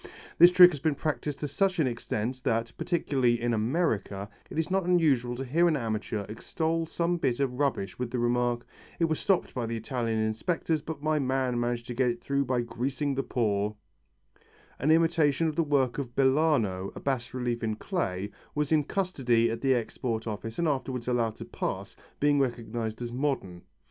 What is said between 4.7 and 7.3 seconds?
not unusual to hear an amateur extol some